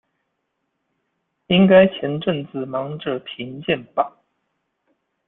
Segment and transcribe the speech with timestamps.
[1.45, 4.17] 應該前陣子忙著評鑑吧